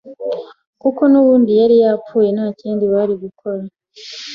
kuko 0.81 1.01
nubundi 1.11 1.51
yari 1.61 1.75
yapfuye 1.83 2.29
nta 2.35 2.47
kindi 2.59 2.83
bari 2.93 3.13
gukora 3.23 3.63